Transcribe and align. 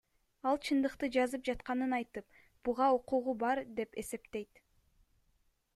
Ал 0.51 0.55
чындыкты 0.67 1.09
жазып 1.15 1.43
жатканын 1.49 1.93
айтып, 1.99 2.41
буга 2.69 2.89
укугу 2.99 3.37
бар 3.45 3.63
деп 3.81 3.99
эсептейт. 4.05 4.65